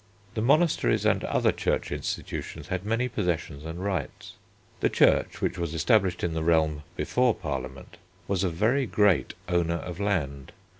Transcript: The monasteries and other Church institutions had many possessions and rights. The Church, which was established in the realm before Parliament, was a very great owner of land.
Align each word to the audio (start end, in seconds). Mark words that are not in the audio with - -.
The 0.33 0.41
monasteries 0.41 1.05
and 1.05 1.23
other 1.25 1.51
Church 1.51 1.91
institutions 1.91 2.69
had 2.69 2.83
many 2.87 3.07
possessions 3.07 3.63
and 3.63 3.83
rights. 3.83 4.33
The 4.79 4.89
Church, 4.89 5.41
which 5.41 5.59
was 5.59 5.75
established 5.75 6.23
in 6.23 6.33
the 6.33 6.41
realm 6.41 6.81
before 6.97 7.35
Parliament, 7.35 7.97
was 8.27 8.43
a 8.43 8.49
very 8.49 8.87
great 8.87 9.35
owner 9.47 9.75
of 9.75 9.99
land. 9.99 10.53